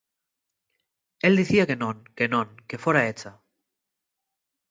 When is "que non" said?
1.69-1.95, 2.17-2.47